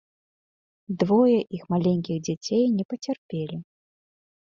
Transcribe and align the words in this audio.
Двое 1.01 1.35
іх 1.57 1.67
маленькіх 1.73 2.17
дзяцей 2.29 2.63
не 2.79 2.83
пацярпелі. 2.95 3.57